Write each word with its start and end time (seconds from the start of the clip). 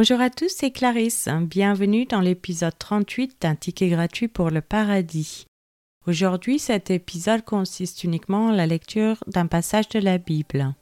Bonjour 0.00 0.20
à 0.20 0.30
tous, 0.30 0.54
c'est 0.56 0.70
Clarisse. 0.70 1.28
Bienvenue 1.42 2.04
dans 2.04 2.20
l'épisode 2.20 2.78
38 2.78 3.38
d'un 3.40 3.56
ticket 3.56 3.88
gratuit 3.88 4.28
pour 4.28 4.48
le 4.48 4.60
paradis. 4.60 5.44
Aujourd'hui, 6.06 6.60
cet 6.60 6.92
épisode 6.92 7.44
consiste 7.44 8.04
uniquement 8.04 8.46
en 8.46 8.52
la 8.52 8.68
lecture 8.68 9.16
d'un 9.26 9.48
passage 9.48 9.88
de 9.88 9.98
la 9.98 10.18
Bible. 10.18 10.72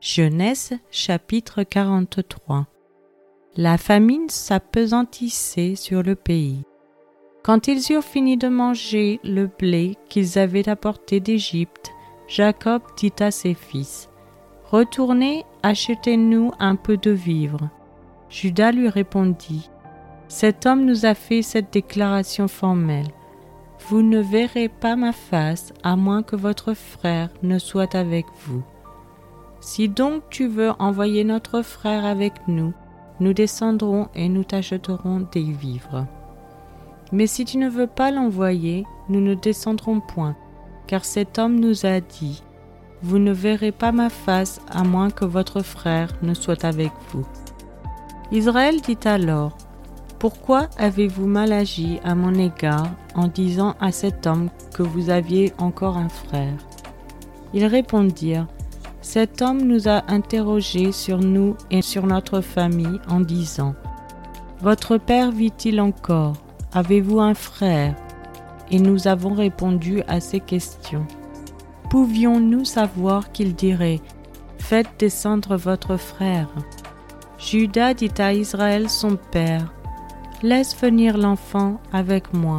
Genèse 0.00 0.72
chapitre 0.90 1.62
43. 1.62 2.66
La 3.54 3.78
famine 3.78 4.28
s'apesantissait 4.28 5.76
sur 5.76 6.02
le 6.02 6.16
pays. 6.16 6.64
Quand 7.44 7.68
ils 7.68 7.92
eurent 7.92 8.02
fini 8.02 8.36
de 8.36 8.48
manger 8.48 9.20
le 9.22 9.46
blé 9.46 9.94
qu'ils 10.08 10.36
avaient 10.36 10.68
apporté 10.68 11.20
d'Égypte, 11.20 11.92
Jacob 12.26 12.82
dit 12.96 13.12
à 13.20 13.30
ses 13.30 13.54
fils, 13.54 14.08
Retournez, 14.64 15.44
achetez-nous 15.62 16.50
un 16.58 16.74
peu 16.74 16.96
de 16.96 17.12
vivres. 17.12 17.70
Judas 18.30 18.72
lui 18.72 18.88
répondit, 18.88 19.70
Cet 20.28 20.66
homme 20.66 20.84
nous 20.84 21.06
a 21.06 21.14
fait 21.14 21.42
cette 21.42 21.72
déclaration 21.72 22.48
formelle. 22.48 23.08
Vous 23.88 24.02
ne 24.02 24.20
verrez 24.20 24.68
pas 24.68 24.96
ma 24.96 25.12
face 25.12 25.72
à 25.82 25.96
moins 25.96 26.22
que 26.22 26.36
votre 26.36 26.74
frère 26.74 27.30
ne 27.42 27.58
soit 27.58 27.94
avec 27.94 28.26
vous. 28.44 28.62
Si 29.60 29.88
donc 29.88 30.22
tu 30.30 30.46
veux 30.46 30.72
envoyer 30.78 31.24
notre 31.24 31.62
frère 31.62 32.04
avec 32.04 32.34
nous, 32.48 32.74
nous 33.20 33.32
descendrons 33.32 34.08
et 34.14 34.28
nous 34.28 34.44
t'achèterons 34.44 35.26
des 35.32 35.42
vivres. 35.42 36.06
Mais 37.10 37.26
si 37.26 37.44
tu 37.44 37.56
ne 37.56 37.68
veux 37.68 37.86
pas 37.86 38.10
l'envoyer, 38.10 38.84
nous 39.08 39.20
ne 39.20 39.34
descendrons 39.34 40.00
point, 40.00 40.36
car 40.86 41.04
cet 41.04 41.38
homme 41.38 41.58
nous 41.58 41.86
a 41.86 42.00
dit, 42.00 42.42
Vous 43.02 43.18
ne 43.18 43.32
verrez 43.32 43.72
pas 43.72 43.92
ma 43.92 44.10
face 44.10 44.60
à 44.68 44.84
moins 44.84 45.10
que 45.10 45.24
votre 45.24 45.62
frère 45.62 46.12
ne 46.22 46.34
soit 46.34 46.64
avec 46.64 46.92
vous. 47.10 47.26
Israël 48.30 48.80
dit 48.82 48.98
alors, 49.04 49.56
pourquoi 50.18 50.68
avez-vous 50.76 51.26
mal 51.26 51.50
agi 51.52 51.98
à 52.04 52.14
mon 52.14 52.34
égard 52.34 52.90
en 53.14 53.26
disant 53.26 53.74
à 53.80 53.90
cet 53.90 54.26
homme 54.26 54.50
que 54.74 54.82
vous 54.82 55.08
aviez 55.08 55.52
encore 55.58 55.96
un 55.96 56.10
frère? 56.10 56.56
Ils 57.54 57.64
répondirent, 57.64 58.46
Cet 59.00 59.40
homme 59.40 59.62
nous 59.62 59.88
a 59.88 60.02
interrogés 60.08 60.92
sur 60.92 61.20
nous 61.20 61.56
et 61.70 61.80
sur 61.80 62.06
notre 62.06 62.42
famille 62.42 63.00
en 63.08 63.20
disant, 63.20 63.74
Votre 64.60 64.98
père 64.98 65.30
vit-il 65.30 65.80
encore? 65.80 66.34
Avez-vous 66.74 67.20
un 67.20 67.34
frère? 67.34 67.94
Et 68.70 68.78
nous 68.78 69.08
avons 69.08 69.32
répondu 69.32 70.02
à 70.08 70.20
ces 70.20 70.40
questions. 70.40 71.06
Pouvions-nous 71.88 72.66
savoir 72.66 73.32
qu'il 73.32 73.54
dirait, 73.54 74.00
Faites 74.58 74.90
descendre 74.98 75.56
votre 75.56 75.96
frère 75.96 76.50
Judas 77.38 77.94
dit 77.94 78.12
à 78.18 78.32
Israël 78.32 78.90
son 78.90 79.16
père, 79.16 79.72
Laisse 80.42 80.76
venir 80.76 81.16
l'enfant 81.16 81.80
avec 81.92 82.34
moi, 82.34 82.58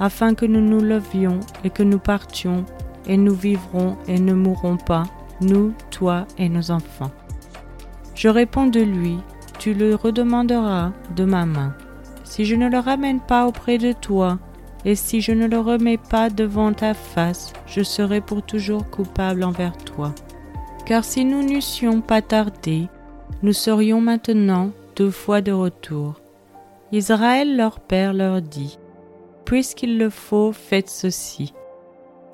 afin 0.00 0.34
que 0.34 0.46
nous 0.46 0.60
nous 0.60 0.80
levions 0.80 1.40
et 1.62 1.70
que 1.70 1.82
nous 1.82 1.98
partions, 1.98 2.64
et 3.06 3.16
nous 3.16 3.34
vivrons 3.34 3.96
et 4.06 4.18
ne 4.18 4.32
mourrons 4.32 4.78
pas, 4.78 5.04
nous, 5.40 5.74
toi 5.90 6.26
et 6.38 6.48
nos 6.48 6.70
enfants. 6.70 7.10
Je 8.14 8.28
réponds 8.28 8.66
de 8.66 8.80
lui, 8.80 9.18
tu 9.58 9.74
le 9.74 9.94
redemanderas 9.94 10.92
de 11.14 11.24
ma 11.24 11.46
main. 11.46 11.74
Si 12.24 12.44
je 12.44 12.54
ne 12.54 12.68
le 12.68 12.78
ramène 12.78 13.20
pas 13.20 13.46
auprès 13.46 13.78
de 13.78 13.92
toi, 13.92 14.38
et 14.84 14.94
si 14.94 15.20
je 15.20 15.32
ne 15.32 15.46
le 15.46 15.58
remets 15.58 15.98
pas 15.98 16.30
devant 16.30 16.72
ta 16.72 16.94
face, 16.94 17.52
je 17.66 17.82
serai 17.82 18.20
pour 18.20 18.42
toujours 18.42 18.88
coupable 18.90 19.44
envers 19.44 19.76
toi. 19.76 20.14
Car 20.86 21.04
si 21.04 21.24
nous 21.24 21.42
n'eussions 21.42 22.00
pas 22.00 22.22
tardé, 22.22 22.88
nous 23.42 23.52
serions 23.52 24.00
maintenant 24.00 24.70
deux 24.96 25.10
fois 25.10 25.40
de 25.40 25.52
retour. 25.52 26.20
Israël 26.92 27.56
leur 27.56 27.80
père 27.80 28.12
leur 28.12 28.42
dit, 28.42 28.78
Puisqu'il 29.44 29.98
le 29.98 30.10
faut, 30.10 30.52
faites 30.52 30.90
ceci. 30.90 31.54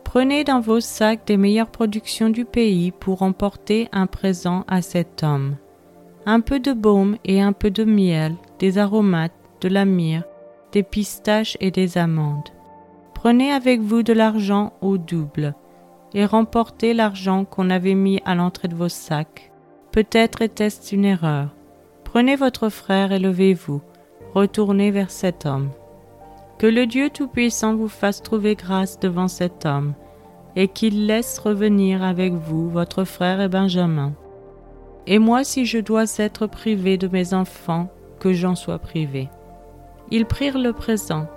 Prenez 0.03 0.44
dans 0.44 0.60
vos 0.60 0.81
sacs 0.81 1.27
des 1.27 1.37
meilleures 1.37 1.71
productions 1.71 2.31
du 2.31 2.44
pays 2.44 2.93
pour 2.93 3.22
emporter 3.22 3.88
un 3.93 4.06
présent 4.06 4.65
à 4.69 4.81
cet 4.81 5.22
homme. 5.22 5.56
Un 6.27 6.41
peu 6.41 6.60
de 6.60 6.72
baume 6.72 7.16
et 7.25 7.43
un 7.43 7.53
peu 7.53 7.71
de 7.71 7.84
miel, 7.84 8.34
des 8.59 8.78
aromates, 8.78 9.32
de 9.61 9.69
la 9.69 9.84
myrrhe, 9.84 10.25
des 10.72 10.82
pistaches 10.82 11.56
et 11.61 11.71
des 11.71 11.99
amandes. 11.99 12.49
Prenez 13.15 13.50
avec 13.53 13.81
vous 13.81 14.03
de 14.03 14.12
l'argent 14.12 14.72
au 14.81 14.99
double, 14.99 15.55
et 16.15 16.26
remportez 16.26 16.94
l'argent 16.94 17.44
qu'on 17.44 17.71
avait 17.71 17.94
mis 17.94 18.21
à 18.25 18.34
l'entrée 18.34 18.69
de 18.69 18.75
vos 18.76 18.88
sacs. 18.88 19.50
Peut-être 19.94 20.43
était-ce 20.43 20.93
une 20.93 21.05
erreur. 21.05 21.55
Prenez 22.03 22.34
votre 22.34 22.69
frère 22.69 23.12
et 23.12 23.21
levez-vous 23.21 23.81
retournez 24.34 24.91
vers 24.91 25.12
cet 25.12 25.47
homme. 25.47 25.71
Que 26.59 26.66
le 26.66 26.87
Dieu 26.87 27.10
Tout-Puissant 27.10 27.77
vous 27.77 27.87
fasse 27.87 28.21
trouver 28.21 28.56
grâce 28.56 28.99
devant 28.99 29.28
cet 29.28 29.65
homme, 29.65 29.94
et 30.56 30.66
qu'il 30.66 31.06
laisse 31.06 31.38
revenir 31.38 32.03
avec 32.03 32.32
vous 32.32 32.69
votre 32.69 33.05
frère 33.05 33.41
et 33.41 33.49
Benjamin. 33.49 34.15
Et 35.06 35.21
moi, 35.21 35.44
si 35.44 35.65
je 35.65 35.78
dois 35.78 36.06
être 36.19 36.49
privé 36.49 36.99
de 36.99 37.06
mes 37.06 37.32
enfants, 37.32 37.88
que 38.19 38.32
j'en 38.32 38.56
sois 38.56 38.81
privé. 38.81 39.28
Ils 40.11 40.26
prirent 40.26 40.59
le 40.59 40.72
présent. 40.72 41.28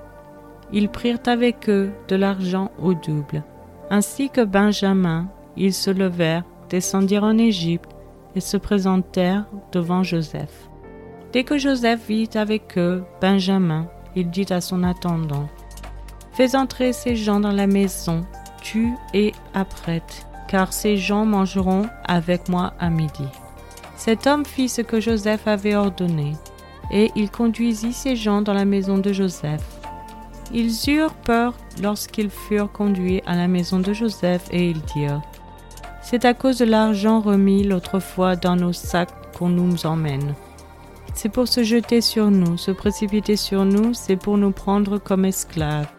Ils 0.74 0.90
prirent 0.90 1.20
avec 1.28 1.70
eux 1.70 1.92
de 2.08 2.16
l'argent 2.16 2.72
au 2.82 2.96
double. 2.96 3.44
Ainsi 3.92 4.32
que 4.32 4.44
Benjamin, 4.44 5.28
ils 5.56 5.76
se 5.76 5.92
levèrent, 5.92 6.44
descendirent 6.70 7.24
en 7.24 7.38
Égypte 7.38 7.97
et 8.38 8.40
se 8.40 8.56
présentèrent 8.56 9.46
devant 9.72 10.04
Joseph. 10.04 10.70
Dès 11.34 11.44
que 11.44 11.58
Joseph 11.58 12.08
vit 12.08 12.30
avec 12.36 12.78
eux 12.78 13.04
Benjamin, 13.20 13.88
il 14.16 14.30
dit 14.30 14.46
à 14.52 14.62
son 14.62 14.84
attendant, 14.84 15.50
Fais 16.34 16.56
entrer 16.56 16.94
ces 16.94 17.16
gens 17.16 17.40
dans 17.40 17.52
la 17.52 17.66
maison, 17.66 18.24
tu 18.62 18.94
et 19.16 19.34
apprête, 19.56 20.28
car 20.48 20.72
ces 20.72 20.98
gens 20.98 21.26
mangeront 21.26 21.88
avec 22.06 22.48
moi 22.48 22.74
à 22.80 22.92
midi. 22.92 23.26
Cet 23.96 24.28
homme 24.28 24.46
fit 24.46 24.70
ce 24.70 24.82
que 24.82 25.02
Joseph 25.02 25.48
avait 25.48 25.76
ordonné, 25.76 26.34
et 26.92 27.12
il 27.16 27.32
conduisit 27.32 27.94
ces 27.94 28.16
gens 28.16 28.44
dans 28.44 28.54
la 28.54 28.66
maison 28.66 29.00
de 29.00 29.12
Joseph. 29.14 29.66
Ils 30.54 30.76
eurent 30.90 31.16
peur 31.16 31.56
lorsqu'ils 31.82 32.30
furent 32.30 32.72
conduits 32.72 33.24
à 33.26 33.36
la 33.36 33.48
maison 33.48 33.80
de 33.80 33.94
Joseph, 33.94 34.46
et 34.52 34.70
ils 34.70 34.82
dirent, 34.82 35.24
C'est 36.10 36.24
à 36.24 36.34
cause 36.34 36.60
de 36.60 36.64
l'argent 36.64 37.20
remis 37.20 37.66
l'autre 37.66 38.00
fois 38.00 38.38
dans 38.38 38.56
nos 38.56 38.72
sacs 38.72 39.34
qu'on 39.38 39.50
nous 39.50 39.86
emmène. 39.86 40.36
C'est 41.14 41.28
pour 41.28 41.50
se 41.50 41.64
jeter 41.66 42.00
sur 42.00 42.32
nous, 42.32 42.56
se 42.56 42.72
précipiter 42.72 43.36
sur 43.36 43.66
nous, 43.66 43.94
c'est 43.94 44.16
pour 44.16 44.38
nous 44.38 44.52
prendre 44.52 45.00
comme 45.00 45.26
esclaves 45.26 45.90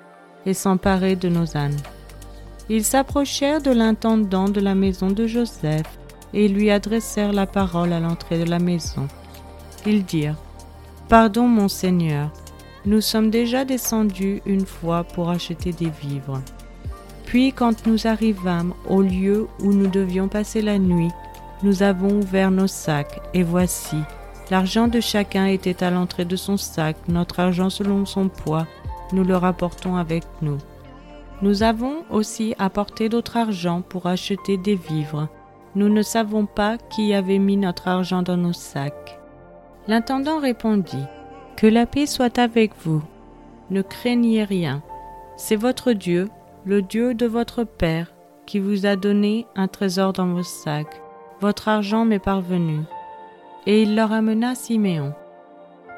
et 0.46 0.54
s'emparer 0.54 1.14
de 1.14 1.28
nos 1.28 1.58
ânes. 1.58 1.76
Ils 2.70 2.84
s'approchèrent 2.84 3.60
de 3.60 3.70
l'intendant 3.70 4.48
de 4.48 4.60
la 4.60 4.74
maison 4.74 5.10
de 5.10 5.26
Joseph 5.26 5.98
et 6.32 6.48
lui 6.48 6.70
adressèrent 6.70 7.34
la 7.34 7.46
parole 7.46 7.92
à 7.92 8.00
l'entrée 8.00 8.38
de 8.38 8.48
la 8.48 8.58
maison. 8.58 9.08
Ils 9.84 10.06
dirent, 10.06 10.38
Pardon, 11.10 11.46
mon 11.46 11.69
Seigneur, 11.69 12.30
nous 12.86 13.02
sommes 13.02 13.28
déjà 13.28 13.66
descendus 13.66 14.40
une 14.46 14.64
fois 14.64 15.04
pour 15.04 15.28
acheter 15.28 15.72
des 15.72 15.90
vivres. 15.90 16.40
Puis 17.28 17.52
quand 17.52 17.86
nous 17.86 18.06
arrivâmes 18.06 18.72
au 18.88 19.02
lieu 19.02 19.48
où 19.60 19.74
nous 19.74 19.88
devions 19.88 20.28
passer 20.28 20.62
la 20.62 20.78
nuit, 20.78 21.10
nous 21.62 21.82
avons 21.82 22.08
ouvert 22.08 22.50
nos 22.50 22.66
sacs, 22.66 23.20
et 23.34 23.42
voici, 23.42 23.98
L'argent 24.50 24.88
de 24.88 24.98
chacun 24.98 25.44
était 25.44 25.84
à 25.84 25.90
l'entrée 25.90 26.24
de 26.24 26.36
son 26.36 26.56
sac, 26.56 26.96
notre 27.06 27.40
argent 27.40 27.68
selon 27.68 28.06
son 28.06 28.30
poids, 28.30 28.66
nous 29.12 29.24
le 29.24 29.36
rapportons 29.36 29.96
avec 29.96 30.24
nous. 30.40 30.56
Nous 31.42 31.62
avons 31.62 31.96
aussi 32.08 32.54
apporté 32.58 33.10
d'autre 33.10 33.36
argent 33.36 33.82
pour 33.82 34.06
acheter 34.06 34.56
des 34.56 34.76
vivres. 34.76 35.28
Nous 35.74 35.90
ne 35.90 36.00
savons 36.00 36.46
pas 36.46 36.78
qui 36.78 37.12
avait 37.12 37.38
mis 37.38 37.58
notre 37.58 37.88
argent 37.88 38.22
dans 38.22 38.38
nos 38.38 38.54
sacs. 38.54 39.20
L'intendant 39.86 40.40
répondit, 40.40 41.04
Que 41.58 41.66
la 41.66 41.84
paix 41.84 42.06
soit 42.06 42.38
avec 42.38 42.72
vous. 42.86 43.02
Ne 43.69 43.82
craignez 43.82 44.44
rien. 44.44 44.82
C'est 45.36 45.56
votre 45.56 45.92
Dieu, 45.92 46.31
le 46.69 46.82
Dieu 46.82 47.15
de 47.15 47.25
votre 47.25 47.65
Père, 47.65 48.12
qui 48.44 48.59
vous 48.59 48.85
a 48.85 48.94
donné 48.94 49.47
un 49.56 49.69
trésor 49.69 50.12
dans 50.12 50.26
vos 50.26 50.43
sacs. 50.43 51.00
Votre 51.41 51.69
argent 51.69 52.05
m'est 52.05 52.19
parvenu 52.19 52.81
et 53.65 53.81
il 53.81 53.97
leur 53.97 54.12
amena 54.12 54.55
Siméon. 54.55 55.15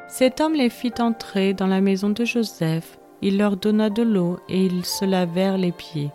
Cet 0.06 0.40
homme 0.40 0.54
les 0.54 0.70
fit 0.70 0.92
entrer 1.00 1.54
dans 1.54 1.66
la 1.66 1.80
maison 1.80 2.10
de 2.10 2.24
Joseph, 2.24 3.00
il 3.20 3.36
leur 3.36 3.56
donna 3.56 3.90
de 3.90 4.02
l'eau 4.02 4.38
et 4.48 4.64
ils 4.64 4.84
se 4.84 5.04
lavèrent 5.04 5.58
les 5.58 5.72
pieds. 5.72 6.12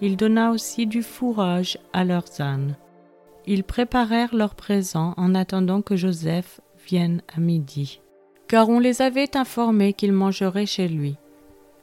Il 0.00 0.16
donna 0.16 0.50
aussi 0.50 0.86
du 0.86 1.02
fourrage 1.02 1.76
à 1.92 2.02
leurs 2.02 2.40
ânes. 2.40 2.76
Ils 3.46 3.64
préparèrent 3.64 4.34
leurs 4.34 4.54
présents 4.54 5.12
en 5.18 5.34
attendant 5.34 5.82
que 5.82 5.96
Joseph 5.96 6.62
vienne 6.88 7.20
à 7.36 7.38
midi, 7.38 8.00
car 8.48 8.70
on 8.70 8.78
les 8.78 9.02
avait 9.02 9.36
informés 9.36 9.92
qu'il 9.92 10.12
mangerait 10.12 10.64
chez 10.64 10.88
lui. 10.88 11.16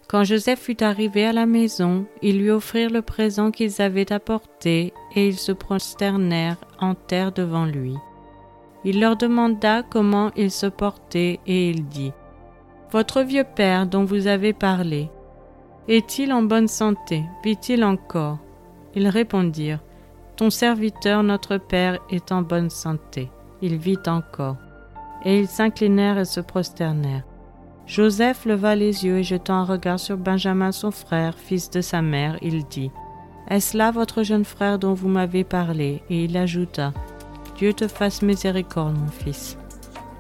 Quand 0.08 0.24
Joseph 0.24 0.62
fut 0.62 0.84
arrivé 0.84 1.26
à 1.26 1.34
la 1.34 1.46
maison, 1.46 2.06
ils 2.22 2.40
lui 2.40 2.50
offrirent 2.50 2.90
le 2.90 3.02
présent 3.02 3.52
qu'ils 3.52 3.82
avaient 3.82 4.14
apporté, 4.14 4.94
et 5.16 5.28
ils 5.28 5.38
se 5.38 5.52
prosternèrent 5.52 6.64
en 6.80 6.96
terre 6.96 7.34
devant 7.34 7.66
lui. 7.66 7.96
Il 8.86 9.02
leur 9.02 9.18
demanda 9.18 9.84
comment 9.84 10.32
ils 10.38 10.52
se 10.52 10.68
portaient 10.68 11.40
et 11.46 11.70
il 11.70 11.88
dit 11.88 12.14
Votre 12.92 13.22
vieux 13.22 13.44
père 13.44 13.86
dont 13.86 14.06
vous 14.06 14.28
avez 14.28 14.54
parlé, 14.54 15.10
est-il 15.90 16.34
en 16.34 16.42
bonne 16.42 16.68
santé? 16.68 17.24
Vit-il 17.46 17.86
encore 17.86 18.40
Ils 18.94 19.08
répondirent 19.08 19.80
Ton 20.36 20.50
serviteur, 20.50 21.24
notre 21.24 21.58
père, 21.58 21.98
est 22.10 22.34
en 22.34 22.42
bonne 22.42 22.70
santé. 22.70 23.32
Il 23.62 23.78
vit 23.78 24.00
encore. 24.06 24.58
Et 25.24 25.40
ils 25.40 25.48
s'inclinèrent 25.48 26.20
et 26.20 26.26
se 26.26 26.42
prosternèrent. 26.42 27.24
Joseph 27.88 28.46
leva 28.46 28.76
les 28.76 29.06
yeux 29.06 29.20
et 29.20 29.24
jetant 29.24 29.60
un 29.60 29.64
regard 29.64 30.00
sur 30.00 30.18
Benjamin 30.18 30.74
son 30.74 30.92
frère, 30.92 31.36
fils 31.38 31.70
de 31.70 31.80
sa 31.80 32.02
mère, 32.02 32.38
il 32.42 32.66
dit 32.66 32.92
Est-ce 33.50 33.78
là 33.78 33.92
votre 33.92 34.24
jeune 34.24 34.44
frère 34.44 34.78
dont 34.78 34.94
vous 34.94 35.08
m'avez 35.08 35.46
parlé? 35.46 36.04
Et 36.10 36.26
il 36.26 36.36
ajouta 36.36 36.94
Dieu 37.56 37.72
te 37.72 37.88
fasse 37.88 38.22
miséricorde, 38.22 38.98
mon 39.00 39.08
fils. 39.08 39.58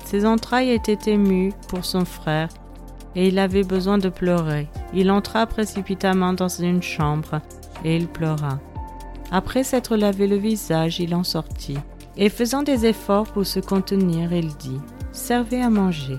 Ses 0.06 0.25
entrailles 0.25 0.72
étaient 0.72 1.12
émues 1.12 1.52
pour 1.68 1.84
son 1.84 2.06
frère, 2.06 2.48
et 3.16 3.28
il 3.28 3.38
avait 3.38 3.66
besoin 3.66 3.98
de 3.98 4.08
pleurer. 4.08 4.70
Il 4.94 5.12
entra 5.12 5.46
précipitamment 5.46 6.31
dans 6.31 6.48
une 6.48 6.81
chambre, 6.81 7.42
et 7.84 7.98
il 7.98 8.08
pleura. 8.08 8.60
Après 9.30 9.66
s'être 9.66 9.98
lavé 9.98 10.28
le 10.28 10.38
visage, 10.38 11.02
il 11.02 11.13
en 11.13 11.25
sortit, 11.25 11.78
et 12.16 12.30
faisant 12.30 12.63
des 12.63 12.86
efforts 12.86 13.28
pour 13.28 13.46
se 13.46 13.60
contenir, 13.60 14.31
il 14.31 14.56
dit 14.56 14.80
Servez 15.12 15.62
à 15.62 15.70
manger. 15.70 16.18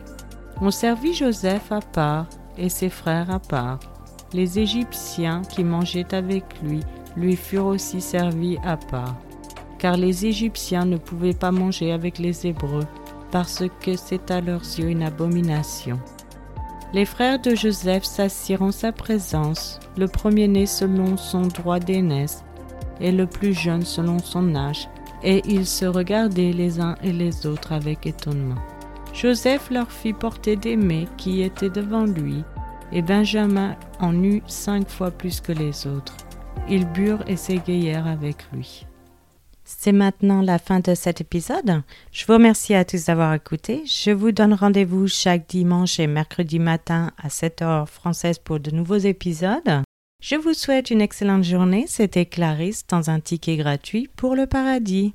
On 0.60 0.70
servit 0.70 1.14
Joseph 1.14 1.70
à 1.70 1.80
part 1.80 2.26
et 2.56 2.68
ses 2.68 2.88
frères 2.88 3.30
à 3.30 3.38
part. 3.38 3.78
Les 4.32 4.58
Égyptiens 4.58 5.42
qui 5.42 5.64
mangeaient 5.64 6.14
avec 6.14 6.44
lui 6.62 6.80
lui 7.16 7.36
furent 7.36 7.66
aussi 7.66 8.00
servis 8.00 8.58
à 8.64 8.76
part 8.76 9.16
car 9.78 9.96
les 9.96 10.26
Égyptiens 10.26 10.84
ne 10.84 10.96
pouvaient 10.96 11.34
pas 11.34 11.52
manger 11.52 11.92
avec 11.92 12.18
les 12.18 12.46
Hébreux, 12.46 12.86
parce 13.30 13.64
que 13.80 13.96
c'est 13.96 14.30
à 14.30 14.40
leurs 14.40 14.62
yeux 14.62 14.88
une 14.88 15.02
abomination. 15.02 15.98
Les 16.92 17.04
frères 17.04 17.40
de 17.40 17.54
Joseph 17.54 18.04
s'assirent 18.04 18.62
en 18.62 18.72
sa 18.72 18.92
présence, 18.92 19.78
le 19.96 20.08
premier-né 20.08 20.66
selon 20.66 21.16
son 21.16 21.42
droit 21.42 21.78
d'aînesse, 21.78 22.44
et 23.00 23.12
le 23.12 23.26
plus 23.26 23.54
jeune 23.54 23.84
selon 23.84 24.18
son 24.18 24.54
âge, 24.56 24.88
et 25.22 25.42
ils 25.46 25.66
se 25.66 25.84
regardaient 25.84 26.52
les 26.52 26.80
uns 26.80 26.96
et 27.02 27.12
les 27.12 27.46
autres 27.46 27.72
avec 27.72 28.06
étonnement. 28.06 28.56
Joseph 29.20 29.70
leur 29.70 29.90
fit 29.90 30.12
porter 30.12 30.54
des 30.54 30.76
mets 30.76 31.08
qui 31.16 31.42
étaient 31.42 31.70
devant 31.70 32.04
lui, 32.04 32.44
et 32.92 33.02
Benjamin 33.02 33.76
en 33.98 34.22
eut 34.22 34.42
cinq 34.46 34.88
fois 34.88 35.10
plus 35.10 35.40
que 35.40 35.50
les 35.50 35.88
autres. 35.88 36.16
Ils 36.68 36.86
burent 36.86 37.24
et 37.26 37.36
s'égayèrent 37.36 38.06
avec 38.06 38.36
lui. 38.52 38.86
C'est 39.64 39.92
maintenant 39.92 40.40
la 40.40 40.60
fin 40.60 40.78
de 40.78 40.94
cet 40.94 41.20
épisode. 41.20 41.82
Je 42.12 42.26
vous 42.26 42.34
remercie 42.34 42.74
à 42.74 42.84
tous 42.84 43.06
d'avoir 43.06 43.34
écouté. 43.34 43.82
Je 43.86 44.12
vous 44.12 44.30
donne 44.30 44.54
rendez-vous 44.54 45.08
chaque 45.08 45.48
dimanche 45.48 45.98
et 45.98 46.06
mercredi 46.06 46.60
matin 46.60 47.10
à 47.20 47.28
7 47.28 47.62
h 47.62 47.86
française 47.86 48.38
pour 48.38 48.60
de 48.60 48.70
nouveaux 48.70 48.98
épisodes. 48.98 49.82
Je 50.22 50.36
vous 50.36 50.54
souhaite 50.54 50.90
une 50.90 51.00
excellente 51.00 51.44
journée. 51.44 51.86
C'était 51.88 52.24
Clarisse 52.24 52.86
dans 52.86 53.10
un 53.10 53.18
ticket 53.18 53.56
gratuit 53.56 54.08
pour 54.16 54.36
le 54.36 54.46
paradis. 54.46 55.12